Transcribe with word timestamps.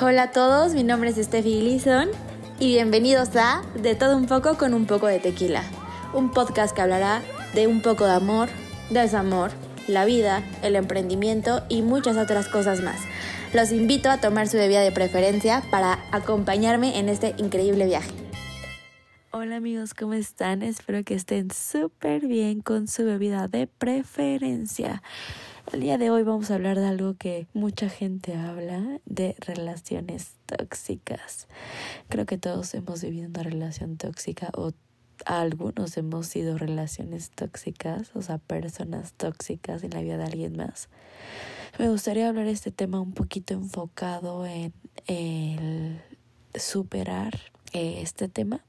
Hola 0.00 0.24
a 0.24 0.30
todos, 0.32 0.74
mi 0.74 0.82
nombre 0.82 1.10
es 1.10 1.16
Steffi 1.24 1.60
Gleason 1.60 2.08
y 2.58 2.72
bienvenidos 2.72 3.36
a 3.36 3.62
De 3.80 3.94
todo 3.94 4.16
un 4.16 4.26
poco 4.26 4.58
con 4.58 4.74
un 4.74 4.86
poco 4.86 5.06
de 5.06 5.20
tequila, 5.20 5.62
un 6.12 6.32
podcast 6.32 6.74
que 6.74 6.82
hablará 6.82 7.22
de 7.54 7.68
un 7.68 7.80
poco 7.80 8.04
de 8.04 8.10
amor, 8.10 8.48
desamor, 8.90 9.52
la 9.86 10.04
vida, 10.04 10.42
el 10.62 10.74
emprendimiento 10.74 11.62
y 11.68 11.82
muchas 11.82 12.16
otras 12.16 12.48
cosas 12.48 12.80
más. 12.80 13.00
Los 13.52 13.70
invito 13.70 14.10
a 14.10 14.18
tomar 14.18 14.48
su 14.48 14.56
bebida 14.56 14.80
de 14.80 14.90
preferencia 14.90 15.62
para 15.70 16.00
acompañarme 16.10 16.98
en 16.98 17.08
este 17.08 17.36
increíble 17.36 17.86
viaje. 17.86 18.10
Hola 19.30 19.56
amigos, 19.56 19.94
¿cómo 19.94 20.14
están? 20.14 20.62
Espero 20.62 21.04
que 21.04 21.14
estén 21.14 21.52
súper 21.52 22.26
bien 22.26 22.62
con 22.62 22.88
su 22.88 23.04
bebida 23.04 23.46
de 23.46 23.68
preferencia. 23.68 25.02
El 25.72 25.80
día 25.80 25.96
de 25.98 26.10
hoy 26.10 26.22
vamos 26.22 26.50
a 26.50 26.54
hablar 26.54 26.78
de 26.78 26.86
algo 26.86 27.14
que 27.14 27.48
mucha 27.54 27.88
gente 27.88 28.36
habla, 28.36 29.00
de 29.06 29.34
relaciones 29.40 30.34
tóxicas. 30.46 31.48
Creo 32.08 32.26
que 32.26 32.36
todos 32.38 32.74
hemos 32.74 33.02
vivido 33.02 33.28
una 33.28 33.42
relación 33.42 33.96
tóxica 33.96 34.50
o 34.56 34.72
algunos 35.24 35.96
hemos 35.96 36.26
sido 36.26 36.58
relaciones 36.58 37.30
tóxicas, 37.30 38.10
o 38.14 38.20
sea, 38.20 38.38
personas 38.38 39.14
tóxicas 39.14 39.82
en 39.82 39.90
la 39.90 40.02
vida 40.02 40.18
de 40.18 40.24
alguien 40.24 40.54
más. 40.56 40.90
Me 41.78 41.88
gustaría 41.88 42.28
hablar 42.28 42.44
de 42.44 42.52
este 42.52 42.70
tema 42.70 43.00
un 43.00 43.12
poquito 43.12 43.54
enfocado 43.54 44.46
en 44.46 44.74
el 45.06 46.00
superar 46.54 47.34
eh, 47.72 48.00
este 48.02 48.28
tema 48.28 48.60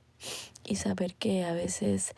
y 0.65 0.75
saber 0.77 1.15
que 1.15 1.45
a 1.45 1.53
veces 1.53 2.13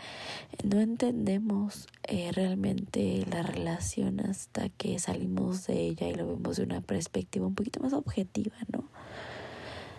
no 0.63 0.79
entendemos 0.79 1.87
eh, 2.03 2.31
realmente 2.31 3.25
la 3.29 3.43
relación 3.43 4.21
hasta 4.21 4.69
que 4.69 4.99
salimos 4.99 5.67
de 5.67 5.81
ella 5.81 6.07
y 6.07 6.15
lo 6.15 6.27
vemos 6.27 6.57
de 6.57 6.63
una 6.63 6.81
perspectiva 6.81 7.45
un 7.45 7.55
poquito 7.55 7.81
más 7.81 7.93
objetiva, 7.93 8.55
¿no? 8.71 8.85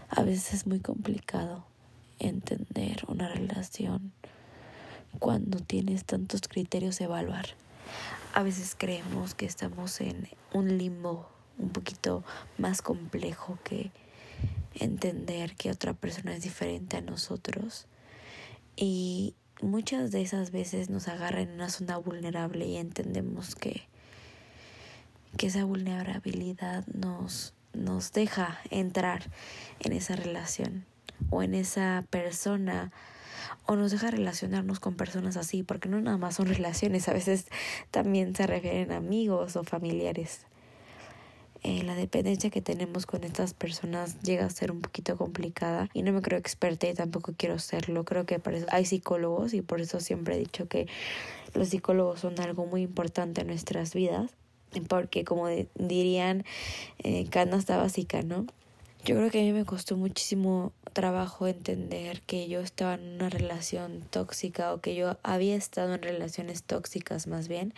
A 0.09 0.23
veces 0.23 0.55
es 0.55 0.67
muy 0.67 0.81
complicado 0.81 1.67
entender 2.19 3.03
una 3.09 3.29
relación 3.29 4.13
cuando 5.19 5.59
tienes 5.61 6.05
tantos 6.05 6.43
criterios 6.49 6.99
de 6.99 7.05
evaluar. 7.05 7.47
A 8.35 8.43
veces 8.43 8.75
creemos 8.77 9.35
que 9.35 9.47
estamos 9.47 10.01
en 10.01 10.29
un 10.53 10.79
limbo 10.79 11.29
un 11.59 11.71
poquito 11.71 12.25
más 12.57 12.83
complejo 12.83 13.59
que 13.65 13.91
entender 14.75 15.57
que 15.57 15.71
otra 15.71 15.93
persona 15.93 16.35
es 16.35 16.43
diferente 16.43 16.97
a 16.97 17.01
nosotros 17.01 17.87
y 18.81 19.35
muchas 19.61 20.13
de 20.13 20.23
esas 20.23 20.53
veces 20.53 20.89
nos 20.89 21.09
agarra 21.09 21.41
en 21.41 21.51
una 21.51 21.69
zona 21.69 21.97
vulnerable 21.99 22.65
y 22.67 22.77
entendemos 22.77 23.57
que, 23.57 23.89
que 25.37 25.49
esa 25.49 25.65
vulnerabilidad 25.65 26.87
nos, 26.87 27.55
nos 27.73 28.13
deja 28.13 28.61
entrar 28.71 29.31
en 29.81 29.93
esa 29.93 30.15
relación 30.15 30.87
o 31.31 31.43
en 31.43 31.55
esa 31.55 32.05
persona 32.11 32.93
o 33.67 33.75
nos 33.75 33.91
deja 33.91 34.11
relacionarnos 34.11 34.79
con 34.79 34.95
personas 34.95 35.37
así, 35.37 35.65
porque 35.65 35.89
no 35.89 36.01
nada 36.01 36.17
más 36.17 36.37
son 36.37 36.47
relaciones, 36.55 37.09
a 37.09 37.13
veces 37.13 37.47
también 37.91 38.37
se 38.37 38.47
refieren 38.47 38.93
a 38.93 38.97
amigos 38.97 39.57
o 39.57 39.65
familiares. 39.65 40.48
Eh, 41.65 41.83
la 41.83 41.95
dependencia 41.95 42.51
que 42.51 42.63
tenemos 42.63 43.07
con 43.07 43.25
estas 43.25 43.53
personas 43.53 44.21
llega 44.23 44.47
a 44.47 44.51
ser 44.51 44.71
un 44.71 44.81
poquito 44.81 45.17
complicada 45.17 45.89
y 45.93 46.03
no 46.03 46.13
me 46.13 46.23
creo 46.23 46.39
experta 46.39 46.89
y 46.89 46.95
tampoco 46.95 47.35
quiero 47.37 47.59
serlo. 47.59 48.05
Creo 48.05 48.27
que 48.27 48.41
hay 48.71 48.85
psicólogos 48.85 49.55
y 49.55 49.63
por 49.63 49.81
eso 49.81 50.01
siempre 50.01 50.37
he 50.37 50.39
dicho 50.39 50.69
que 50.69 50.87
los 51.55 51.69
psicólogos 51.69 52.21
son 52.21 52.41
algo 52.41 52.67
muy 52.67 52.83
importante 52.83 53.41
en 53.41 53.49
nuestras 53.49 53.95
vidas 53.95 54.31
porque 54.89 55.25
como 55.25 55.49
dirían, 55.77 56.45
eh, 56.99 57.27
canasta 57.31 57.77
básica, 57.77 58.23
¿no? 58.23 58.47
Yo 59.05 59.17
creo 59.17 59.31
que 59.31 59.41
a 59.41 59.43
mí 59.43 59.53
me 59.53 59.65
costó 59.65 59.97
muchísimo 59.97 60.73
trabajo 60.99 61.47
entender 61.47 62.23
que 62.23 62.49
yo 62.49 62.59
estaba 62.59 62.95
en 62.95 63.15
una 63.15 63.29
relación 63.29 64.03
tóxica 64.11 64.75
o 64.75 64.81
que 64.81 64.97
yo 64.97 65.17
había 65.23 65.55
estado 65.55 65.95
en 65.95 66.03
relaciones 66.03 66.65
tóxicas 66.65 67.29
más 67.29 67.47
bien 67.47 67.73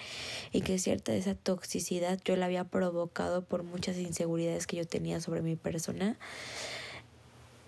y 0.53 0.63
que 0.63 0.79
cierta 0.79 1.13
de 1.13 1.19
esa 1.19 1.35
toxicidad 1.35 2.19
yo 2.25 2.35
la 2.37 2.47
había 2.47 2.65
provocado 2.65 3.45
por 3.45 3.63
muchas 3.63 3.99
inseguridades 3.99 4.67
que 4.67 4.79
yo 4.79 4.87
tenía 4.87 5.21
sobre 5.21 5.43
mi 5.43 5.55
persona. 5.55 6.17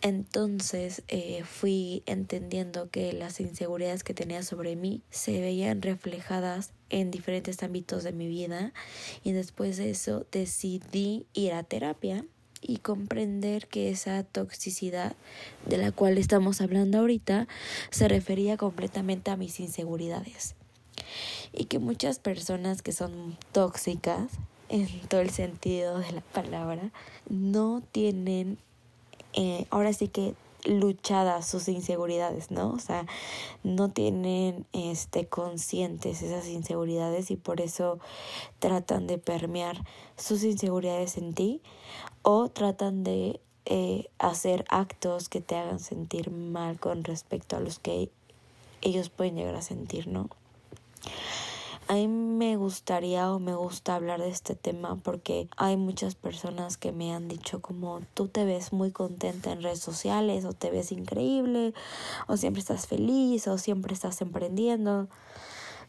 Entonces 0.01 1.03
eh, 1.09 1.45
fui 1.45 2.03
entendiendo 2.07 2.89
que 2.89 3.13
las 3.13 3.39
inseguridades 3.39 4.05
que 4.05 4.15
tenía 4.15 4.43
sobre 4.43 4.75
mí 4.75 5.03
se 5.11 5.39
veían 5.43 5.83
reflejadas 5.83 6.73
en 6.89 7.11
diferentes 7.11 7.63
ámbitos 7.63 8.05
de 8.05 8.13
mi 8.13 8.27
vida 8.27 8.73
y 9.23 9.33
después 9.33 9.77
de 9.77 9.91
eso 9.91 10.25
decidí 10.33 11.27
ir 11.35 11.53
a 11.53 11.63
terapia 11.63 12.25
y 12.63 12.79
comprender 12.79 13.67
que 13.67 13.91
esa 13.91 14.23
toxicidad 14.23 15.15
de 15.67 15.77
la 15.77 15.93
cual 15.93 16.17
estamos 16.17 16.61
hablando 16.61 16.99
ahorita 16.99 17.49
se 17.91 18.09
refería 18.09 18.57
completamente 18.57 19.31
a 19.31 19.37
mis 19.37 19.61
inseguridades. 19.61 20.55
Y 21.53 21.65
que 21.65 21.79
muchas 21.79 22.19
personas 22.19 22.81
que 22.81 22.93
son 22.93 23.37
tóxicas 23.53 24.31
en 24.69 24.89
todo 25.09 25.21
el 25.21 25.31
sentido 25.31 25.99
de 25.99 26.13
la 26.13 26.21
palabra 26.21 26.91
no 27.29 27.83
tienen 27.93 28.59
eh, 29.35 29.67
ahora 29.71 29.93
sí 29.93 30.09
que 30.09 30.35
luchadas 30.65 31.47
sus 31.47 31.69
inseguridades, 31.69 32.51
¿no? 32.51 32.71
O 32.71 32.79
sea, 32.79 33.07
no 33.63 33.91
tienen 33.91 34.67
este 34.73 35.27
conscientes 35.27 36.23
esas 36.23 36.47
inseguridades 36.49 37.31
y 37.31 37.37
por 37.37 37.61
eso 37.61 37.99
tratan 38.59 39.07
de 39.07 39.19
permear 39.19 39.85
sus 40.17 40.45
inseguridades 40.45 41.17
en 41.17 41.35
ti 41.35 41.61
o 42.23 42.49
tratan 42.49 43.05
de 43.05 43.41
eh, 43.65 44.09
hacer 44.19 44.65
actos 44.69 45.29
que 45.29 45.41
te 45.41 45.57
hagan 45.57 45.79
sentir 45.79 46.31
mal 46.31 46.79
con 46.79 47.05
respecto 47.05 47.57
a 47.57 47.61
los 47.61 47.79
que 47.79 48.11
ellos 48.81 49.09
pueden 49.09 49.37
llegar 49.37 49.55
a 49.55 49.63
sentir, 49.63 50.09
¿no? 50.09 50.29
A 51.93 51.97
mí 51.97 52.09
me 52.09 52.57
gustaría 52.57 53.31
o 53.31 53.39
me 53.39 53.55
gusta 53.55 53.95
hablar 53.95 54.19
de 54.19 54.31
este 54.31 54.55
tema 54.55 54.97
porque 54.97 55.51
hay 55.59 55.77
muchas 55.77 56.15
personas 56.15 56.79
que 56.79 56.91
me 56.91 57.13
han 57.13 57.29
dicho 57.29 57.61
como 57.61 58.01
tú 58.15 58.29
te 58.29 58.47
ves 58.47 58.73
muy 58.73 58.93
contenta 58.93 59.53
en 59.53 59.63
redes 59.63 59.81
sociales 59.81 60.47
o 60.47 60.55
te 60.55 60.71
ves 60.71 60.91
increíble 60.91 61.75
o 62.29 62.39
siempre 62.39 62.61
estás 62.61 62.87
feliz 62.87 63.47
o 63.47 63.59
siempre 63.59 63.93
estás 63.93 64.23
emprendiendo 64.23 65.07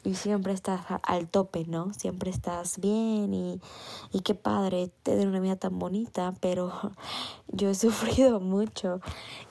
y 0.03 0.15
siempre 0.15 0.53
estás 0.53 0.81
al 1.03 1.29
tope, 1.29 1.65
¿no? 1.65 1.93
Siempre 1.93 2.29
estás 2.29 2.79
bien 2.79 3.33
y, 3.33 3.61
y 4.11 4.19
qué 4.19 4.35
padre 4.35 4.89
tener 5.03 5.27
una 5.27 5.39
vida 5.39 5.55
tan 5.55 5.79
bonita, 5.79 6.33
pero 6.41 6.71
yo 7.47 7.69
he 7.69 7.75
sufrido 7.75 8.39
mucho 8.41 8.99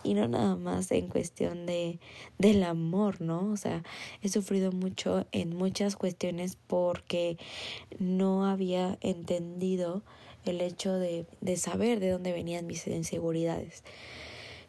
y 0.02 0.14
no 0.14 0.28
nada 0.28 0.56
más 0.56 0.90
en 0.90 1.08
cuestión 1.08 1.66
de 1.66 2.00
del 2.38 2.62
amor, 2.64 3.20
¿no? 3.20 3.50
O 3.50 3.56
sea, 3.56 3.82
he 4.20 4.28
sufrido 4.28 4.72
mucho 4.72 5.26
en 5.32 5.56
muchas 5.56 5.96
cuestiones 5.96 6.56
porque 6.66 7.38
no 7.98 8.46
había 8.46 8.98
entendido 9.00 10.02
el 10.44 10.60
hecho 10.60 10.92
de, 10.94 11.26
de 11.40 11.56
saber 11.56 12.00
de 12.00 12.10
dónde 12.10 12.32
venían 12.32 12.66
mis 12.66 12.86
inseguridades. 12.86 13.84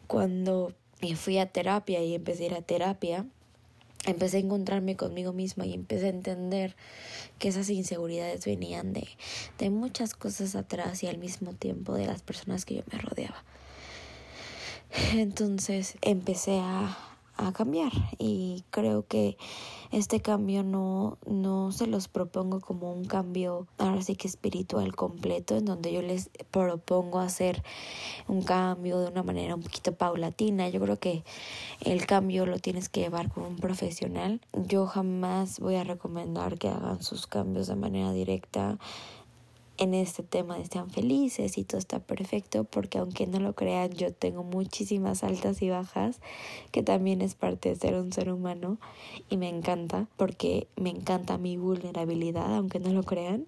Cuando 0.06 0.72
fui 1.14 1.38
a 1.38 1.46
terapia 1.46 2.02
y 2.02 2.14
empecé 2.14 2.44
a 2.44 2.46
ir 2.46 2.54
a 2.54 2.62
terapia, 2.62 3.26
empecé 4.06 4.38
a 4.38 4.40
encontrarme 4.40 4.96
conmigo 4.96 5.32
misma 5.32 5.66
y 5.66 5.74
empecé 5.74 6.06
a 6.06 6.10
entender 6.10 6.76
que 7.38 7.48
esas 7.48 7.70
inseguridades 7.70 8.44
venían 8.44 8.92
de, 8.92 9.08
de 9.58 9.70
muchas 9.70 10.14
cosas 10.14 10.54
atrás 10.54 11.02
y 11.02 11.06
al 11.06 11.18
mismo 11.18 11.52
tiempo 11.52 11.94
de 11.94 12.06
las 12.06 12.22
personas 12.22 12.64
que 12.64 12.76
yo 12.76 12.82
me 12.92 12.98
rodeaba. 12.98 13.44
Entonces 15.14 15.96
empecé 16.02 16.58
a, 16.60 16.96
a 17.36 17.52
cambiar. 17.52 17.92
Y 18.18 18.64
creo 18.70 19.06
que 19.06 19.36
este 19.90 20.20
cambio 20.20 20.62
no, 20.62 21.18
no 21.26 21.72
se 21.72 21.86
los 21.86 22.08
propongo 22.08 22.60
como 22.60 22.92
un 22.92 23.04
cambio 23.04 23.66
ahora 23.78 24.02
sí 24.02 24.16
que 24.16 24.28
espiritual 24.28 24.94
completo 24.94 25.56
en 25.56 25.64
donde 25.64 25.92
yo 25.92 26.02
les 26.02 26.30
propongo 26.50 27.20
hacer 27.20 27.62
un 28.28 28.42
cambio 28.42 28.98
de 28.98 29.08
una 29.08 29.22
manera 29.22 29.54
un 29.54 29.62
poquito 29.62 29.92
paulatina. 29.92 30.68
Yo 30.68 30.80
creo 30.80 30.98
que 30.98 31.24
el 31.80 32.06
cambio 32.06 32.46
lo 32.46 32.58
tienes 32.58 32.88
que 32.88 33.00
llevar 33.00 33.30
con 33.30 33.44
un 33.44 33.56
profesional. 33.56 34.40
Yo 34.52 34.86
jamás 34.86 35.60
voy 35.60 35.76
a 35.76 35.84
recomendar 35.84 36.58
que 36.58 36.68
hagan 36.68 37.02
sus 37.02 37.26
cambios 37.26 37.66
de 37.66 37.76
manera 37.76 38.12
directa 38.12 38.78
en 39.76 39.94
este 39.94 40.22
tema 40.22 40.56
de 40.56 40.66
sean 40.66 40.90
felices 40.90 41.58
y 41.58 41.64
todo 41.64 41.78
está 41.78 41.98
perfecto 41.98 42.64
porque 42.64 42.98
aunque 42.98 43.26
no 43.26 43.40
lo 43.40 43.54
crean 43.54 43.90
yo 43.90 44.12
tengo 44.12 44.44
muchísimas 44.44 45.24
altas 45.24 45.62
y 45.62 45.70
bajas 45.70 46.20
que 46.70 46.82
también 46.82 47.22
es 47.22 47.34
parte 47.34 47.70
de 47.70 47.76
ser 47.76 47.94
un 47.94 48.12
ser 48.12 48.32
humano 48.32 48.78
y 49.28 49.36
me 49.36 49.48
encanta 49.48 50.08
porque 50.16 50.68
me 50.76 50.90
encanta 50.90 51.38
mi 51.38 51.56
vulnerabilidad 51.56 52.54
aunque 52.54 52.78
no 52.78 52.92
lo 52.92 53.02
crean 53.02 53.46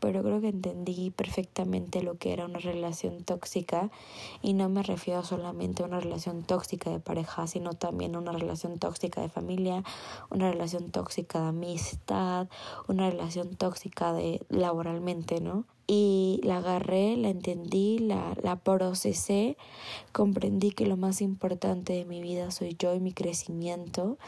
pero 0.00 0.22
creo 0.22 0.40
que 0.40 0.48
entendí 0.48 1.10
perfectamente 1.10 2.02
lo 2.02 2.16
que 2.16 2.32
era 2.32 2.44
una 2.44 2.58
relación 2.58 3.24
tóxica 3.24 3.90
y 4.42 4.54
no 4.54 4.68
me 4.68 4.82
refiero 4.82 5.22
solamente 5.22 5.82
a 5.82 5.86
una 5.86 6.00
relación 6.00 6.42
tóxica 6.42 6.90
de 6.90 7.00
pareja, 7.00 7.46
sino 7.46 7.74
también 7.74 8.14
a 8.14 8.18
una 8.18 8.32
relación 8.32 8.78
tóxica 8.78 9.20
de 9.20 9.28
familia, 9.28 9.82
una 10.30 10.50
relación 10.50 10.90
tóxica 10.90 11.40
de 11.42 11.48
amistad, 11.48 12.48
una 12.88 13.10
relación 13.10 13.56
tóxica 13.56 14.12
de 14.12 14.40
laboralmente, 14.48 15.40
¿no? 15.40 15.64
Y 15.86 16.40
la 16.42 16.58
agarré, 16.58 17.16
la 17.16 17.28
entendí, 17.28 17.98
la, 17.98 18.36
la 18.42 18.56
procesé, 18.56 19.56
comprendí 20.12 20.70
que 20.70 20.86
lo 20.86 20.96
más 20.96 21.20
importante 21.20 21.92
de 21.92 22.04
mi 22.04 22.22
vida 22.22 22.50
soy 22.50 22.76
yo 22.78 22.94
y 22.94 23.00
mi 23.00 23.12
crecimiento 23.12 24.18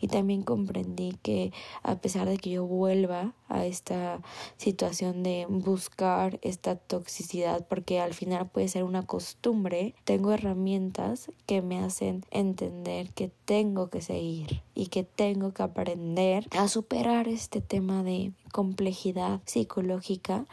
y 0.00 0.08
también 0.08 0.42
comprendí 0.42 1.16
que 1.22 1.52
a 1.82 1.96
pesar 1.96 2.28
de 2.28 2.38
que 2.38 2.50
yo 2.50 2.64
vuelva 2.64 3.34
a 3.48 3.66
esta 3.66 4.20
situación 4.56 5.22
de 5.22 5.46
buscar 5.48 6.38
esta 6.42 6.76
toxicidad 6.76 7.66
porque 7.68 8.00
al 8.00 8.14
final 8.14 8.48
puede 8.48 8.68
ser 8.68 8.84
una 8.84 9.04
costumbre, 9.04 9.94
tengo 10.04 10.32
herramientas 10.32 11.30
que 11.46 11.60
me 11.60 11.78
hacen 11.78 12.24
entender 12.30 13.10
que 13.10 13.30
tengo 13.44 13.90
que 13.90 14.00
seguir 14.00 14.62
y 14.74 14.86
que 14.86 15.04
tengo 15.04 15.52
que 15.52 15.62
aprender 15.62 16.46
a 16.52 16.68
superar 16.68 17.28
este 17.28 17.60
tema 17.60 18.02
de 18.02 18.32
complejidad 18.52 19.40
psicológica 19.44 20.46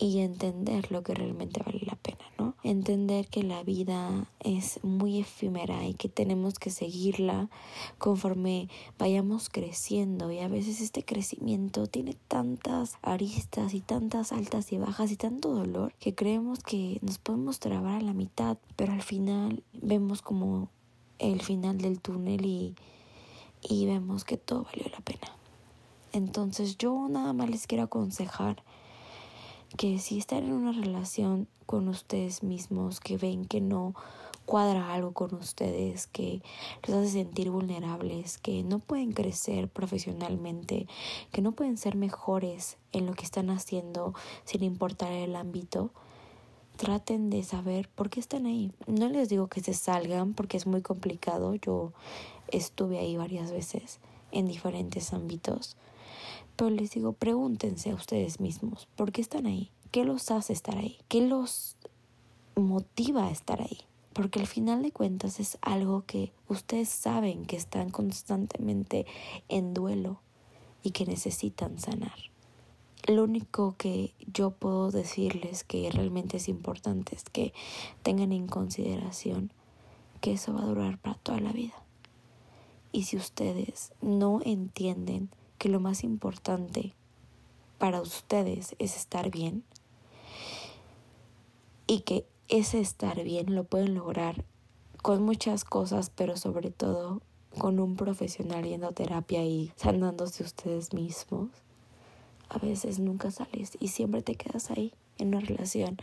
y 0.00 0.20
entender 0.20 0.90
lo 0.90 1.02
que 1.02 1.14
realmente 1.14 1.62
vale 1.62 1.80
la 1.84 1.94
pena, 1.94 2.24
¿no? 2.38 2.54
Entender 2.64 3.28
que 3.28 3.42
la 3.42 3.62
vida 3.62 4.26
es 4.40 4.82
muy 4.82 5.20
efímera 5.20 5.86
y 5.86 5.92
que 5.92 6.08
tenemos 6.08 6.58
que 6.58 6.70
seguirla 6.70 7.50
conforme 7.98 8.70
vayamos 8.98 9.50
creciendo 9.50 10.32
y 10.32 10.38
a 10.38 10.48
veces 10.48 10.80
este 10.80 11.04
crecimiento 11.04 11.86
tiene 11.86 12.16
tantas 12.28 12.96
aristas 13.02 13.74
y 13.74 13.82
tantas 13.82 14.32
altas 14.32 14.72
y 14.72 14.78
bajas 14.78 15.12
y 15.12 15.16
tanto 15.16 15.54
dolor 15.54 15.92
que 16.00 16.14
creemos 16.14 16.60
que 16.60 16.98
nos 17.02 17.18
podemos 17.18 17.60
trabar 17.60 18.00
a 18.00 18.04
la 18.04 18.14
mitad, 18.14 18.56
pero 18.76 18.94
al 18.94 19.02
final 19.02 19.62
vemos 19.74 20.22
como 20.22 20.70
el 21.18 21.42
final 21.42 21.76
del 21.76 22.00
túnel 22.00 22.46
y, 22.46 22.74
y 23.60 23.84
vemos 23.84 24.24
que 24.24 24.38
todo 24.38 24.64
valió 24.64 24.86
la 24.90 25.00
pena. 25.00 25.36
Entonces 26.14 26.78
yo 26.78 27.06
nada 27.10 27.34
más 27.34 27.50
les 27.50 27.66
quiero 27.66 27.84
aconsejar 27.84 28.64
que 29.76 29.98
si 29.98 30.18
están 30.18 30.44
en 30.44 30.52
una 30.52 30.72
relación 30.72 31.48
con 31.66 31.88
ustedes 31.88 32.42
mismos, 32.42 33.00
que 33.00 33.16
ven 33.16 33.44
que 33.44 33.60
no 33.60 33.94
cuadra 34.44 34.92
algo 34.92 35.12
con 35.12 35.32
ustedes, 35.34 36.08
que 36.08 36.42
los 36.86 36.96
hace 36.96 37.10
sentir 37.10 37.50
vulnerables, 37.50 38.38
que 38.38 38.64
no 38.64 38.80
pueden 38.80 39.12
crecer 39.12 39.68
profesionalmente, 39.68 40.88
que 41.30 41.40
no 41.40 41.52
pueden 41.52 41.76
ser 41.76 41.94
mejores 41.94 42.76
en 42.92 43.06
lo 43.06 43.14
que 43.14 43.24
están 43.24 43.50
haciendo 43.50 44.12
sin 44.44 44.64
importar 44.64 45.12
el 45.12 45.36
ámbito, 45.36 45.92
traten 46.76 47.30
de 47.30 47.44
saber 47.44 47.88
por 47.88 48.10
qué 48.10 48.18
están 48.18 48.46
ahí. 48.46 48.72
No 48.88 49.08
les 49.08 49.28
digo 49.28 49.46
que 49.46 49.60
se 49.60 49.74
salgan 49.74 50.34
porque 50.34 50.56
es 50.56 50.66
muy 50.66 50.82
complicado. 50.82 51.54
Yo 51.54 51.92
estuve 52.48 52.98
ahí 52.98 53.16
varias 53.16 53.52
veces 53.52 54.00
en 54.32 54.46
diferentes 54.46 55.12
ámbitos 55.12 55.76
pero 56.60 56.68
les 56.68 56.90
digo, 56.90 57.14
pregúntense 57.14 57.90
a 57.90 57.94
ustedes 57.94 58.38
mismos, 58.38 58.86
¿por 58.94 59.12
qué 59.12 59.22
están 59.22 59.46
ahí? 59.46 59.70
¿Qué 59.90 60.04
los 60.04 60.30
hace 60.30 60.52
estar 60.52 60.76
ahí? 60.76 60.98
¿Qué 61.08 61.26
los 61.26 61.78
motiva 62.54 63.28
a 63.28 63.30
estar 63.30 63.62
ahí? 63.62 63.78
Porque 64.12 64.40
al 64.40 64.46
final 64.46 64.82
de 64.82 64.92
cuentas 64.92 65.40
es 65.40 65.56
algo 65.62 66.04
que 66.04 66.34
ustedes 66.48 66.90
saben 66.90 67.46
que 67.46 67.56
están 67.56 67.88
constantemente 67.88 69.06
en 69.48 69.72
duelo 69.72 70.20
y 70.82 70.90
que 70.90 71.06
necesitan 71.06 71.78
sanar. 71.78 72.30
Lo 73.06 73.24
único 73.24 73.74
que 73.78 74.12
yo 74.30 74.50
puedo 74.50 74.90
decirles 74.90 75.64
que 75.64 75.90
realmente 75.90 76.36
es 76.36 76.46
importante 76.46 77.16
es 77.16 77.24
que 77.24 77.54
tengan 78.02 78.32
en 78.32 78.46
consideración 78.46 79.50
que 80.20 80.32
eso 80.32 80.52
va 80.52 80.64
a 80.64 80.66
durar 80.66 80.98
para 80.98 81.16
toda 81.20 81.40
la 81.40 81.54
vida. 81.54 81.82
Y 82.92 83.04
si 83.04 83.16
ustedes 83.16 83.94
no 84.02 84.40
entienden 84.44 85.30
que 85.60 85.68
lo 85.68 85.78
más 85.78 86.04
importante 86.04 86.94
para 87.76 88.00
ustedes 88.00 88.74
es 88.78 88.96
estar 88.96 89.30
bien 89.30 89.62
y 91.86 92.00
que 92.00 92.24
ese 92.48 92.80
estar 92.80 93.22
bien 93.22 93.54
lo 93.54 93.64
pueden 93.64 93.94
lograr 93.94 94.42
con 95.02 95.22
muchas 95.22 95.64
cosas, 95.64 96.08
pero 96.08 96.38
sobre 96.38 96.70
todo 96.70 97.20
con 97.58 97.78
un 97.78 97.96
profesional 97.96 98.64
yendo 98.64 98.88
a 98.88 98.92
terapia 98.92 99.44
y 99.44 99.70
sanándose 99.76 100.44
ustedes 100.44 100.94
mismos. 100.94 101.50
A 102.48 102.56
veces 102.58 102.98
nunca 102.98 103.30
sales 103.30 103.76
y 103.78 103.88
siempre 103.88 104.22
te 104.22 104.36
quedas 104.36 104.70
ahí 104.70 104.94
en 105.18 105.28
una 105.28 105.40
relación 105.40 105.98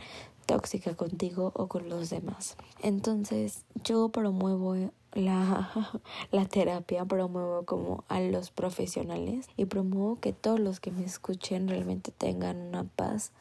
tóxica 0.46 0.94
contigo 0.94 1.50
o 1.56 1.66
con 1.66 1.88
los 1.88 2.10
demás. 2.10 2.56
Entonces 2.80 3.64
yo 3.82 4.08
promuevo 4.10 4.76
la, 5.12 5.70
la 6.30 6.46
terapia, 6.46 7.04
promuevo 7.04 7.64
como 7.64 8.04
a 8.08 8.20
los 8.20 8.50
profesionales 8.50 9.48
y 9.56 9.64
promuevo 9.66 10.18
que 10.20 10.32
todos 10.32 10.60
los 10.60 10.80
que 10.80 10.90
me 10.90 11.04
escuchen 11.04 11.68
realmente 11.68 12.12
tengan 12.12 12.56
una 12.56 12.84
paz, 12.84 13.32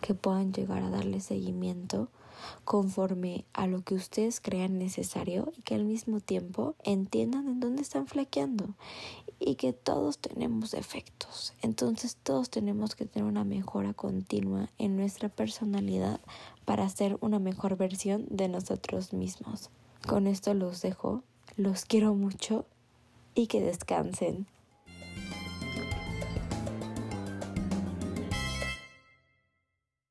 que 0.00 0.14
puedan 0.14 0.52
llegar 0.52 0.82
a 0.82 0.90
darle 0.90 1.20
seguimiento 1.20 2.08
conforme 2.64 3.44
a 3.52 3.66
lo 3.66 3.82
que 3.82 3.94
ustedes 3.94 4.40
crean 4.40 4.78
necesario 4.78 5.52
y 5.56 5.62
que 5.62 5.74
al 5.74 5.84
mismo 5.84 6.20
tiempo 6.20 6.74
entiendan 6.84 7.48
en 7.48 7.60
dónde 7.60 7.82
están 7.82 8.06
flaqueando 8.06 8.74
y 9.38 9.56
que 9.56 9.72
todos 9.72 10.18
tenemos 10.18 10.70
defectos. 10.70 11.54
Entonces 11.62 12.16
todos 12.22 12.50
tenemos 12.50 12.94
que 12.94 13.06
tener 13.06 13.28
una 13.28 13.44
mejora 13.44 13.92
continua 13.94 14.70
en 14.78 14.96
nuestra 14.96 15.28
personalidad 15.28 16.20
para 16.64 16.88
ser 16.88 17.16
una 17.20 17.38
mejor 17.38 17.76
versión 17.76 18.26
de 18.30 18.48
nosotros 18.48 19.12
mismos. 19.12 19.70
Con 20.06 20.26
esto 20.26 20.52
los 20.54 20.82
dejo, 20.82 21.22
los 21.56 21.84
quiero 21.84 22.14
mucho 22.14 22.66
y 23.34 23.46
que 23.46 23.60
descansen. 23.60 24.46